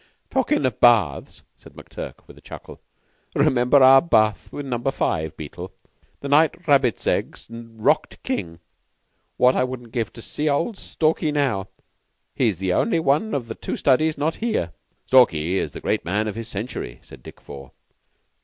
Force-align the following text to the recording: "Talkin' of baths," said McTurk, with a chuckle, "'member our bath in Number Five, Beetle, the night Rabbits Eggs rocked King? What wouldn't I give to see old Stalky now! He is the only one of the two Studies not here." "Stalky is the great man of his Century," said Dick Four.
"Talkin' 0.31 0.65
of 0.65 0.79
baths," 0.79 1.43
said 1.59 1.73
McTurk, 1.73 2.25
with 2.25 2.35
a 2.35 2.41
chuckle, 2.41 2.81
"'member 3.35 3.83
our 3.83 4.01
bath 4.01 4.51
in 4.51 4.67
Number 4.67 4.89
Five, 4.89 5.37
Beetle, 5.37 5.71
the 6.21 6.27
night 6.27 6.67
Rabbits 6.67 7.05
Eggs 7.05 7.45
rocked 7.51 8.23
King? 8.23 8.57
What 9.37 9.53
wouldn't 9.69 9.89
I 9.89 9.91
give 9.91 10.11
to 10.13 10.21
see 10.23 10.49
old 10.49 10.75
Stalky 10.79 11.31
now! 11.31 11.67
He 12.33 12.47
is 12.47 12.57
the 12.57 12.73
only 12.73 12.99
one 12.99 13.35
of 13.35 13.45
the 13.47 13.53
two 13.53 13.77
Studies 13.77 14.17
not 14.17 14.37
here." 14.37 14.71
"Stalky 15.05 15.59
is 15.59 15.73
the 15.73 15.81
great 15.81 16.03
man 16.03 16.27
of 16.27 16.33
his 16.33 16.47
Century," 16.47 16.99
said 17.03 17.21
Dick 17.21 17.39
Four. 17.39 17.69